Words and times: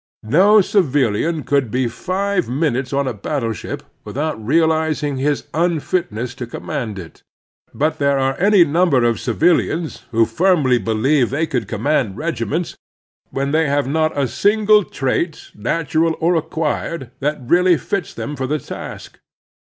No 0.23 0.61
civilian 0.61 1.43
could 1.43 1.69
be 1.69 1.87
five 1.87 2.49
minutes 2.49 2.91
on 2.91 3.07
a 3.07 3.13
battleship 3.13 3.83
without 4.03 4.43
realizing 4.43 5.17
his 5.17 5.43
unfitness 5.53 6.33
to 6.41 6.47
com 6.47 6.65
mand 6.65 6.97
it; 6.97 7.21
but 7.71 7.99
there 7.99 8.17
are 8.17 8.35
any 8.39 8.63
number 8.65 9.03
of 9.03 9.19
civilians 9.19 10.05
who 10.09 10.25
firmly 10.25 10.79
believe 10.79 11.29
they 11.29 11.45
can 11.45 11.65
command 11.65 12.17
regiments, 12.17 12.75
when 13.29 13.51
they 13.51 13.67
have 13.69 13.85
not 13.85 14.11
a 14.17 14.27
single 14.27 14.83
trait, 14.83 15.51
natural 15.53 16.15
or 16.19 16.33
acquired, 16.35 17.11
that 17.19 17.37
really 17.41 17.77
fits 17.77 18.11
them 18.11 18.35
for 18.35 18.47
the 18.47 18.57
task. 18.57 19.19